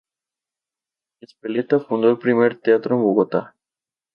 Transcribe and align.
Ezpeleta 1.21 1.79
fundó 1.79 2.09
el 2.09 2.17
primer 2.17 2.59
teatro 2.59 2.95
en 2.95 3.03
Bogotá. 3.03 3.53